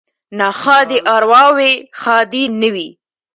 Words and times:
ـ 0.19 0.37
ناښادې 0.39 0.99
ارواوې 1.15 1.71
ښادې 2.01 2.43
نه 2.59 2.69
وي. 2.73 2.89